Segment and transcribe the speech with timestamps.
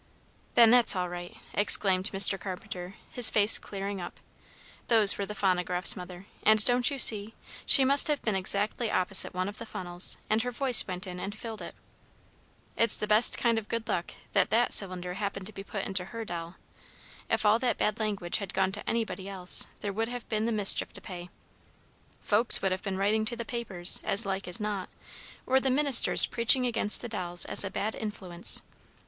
[0.55, 2.39] "Then that's all right!" exclaimed Mr.
[2.39, 4.19] Carpenter, his face clearing up.
[4.87, 7.35] "Those were the phonographs, Mother, and, don't you see,
[7.67, 11.19] she must have been exactly opposite one of the funnels, and her voice went in
[11.19, 11.75] and filled it.
[12.75, 16.05] It's the best kind of good luck that that cylinder happened to be put into
[16.05, 16.55] her doll.
[17.29, 20.51] If all that bad language had gone to anybody else, there would have been the
[20.51, 21.29] mischief to pay.
[22.21, 24.89] Folks would have been writing to the papers, as like as not,
[25.45, 28.63] or the ministers preaching against the dolls as a bad influence.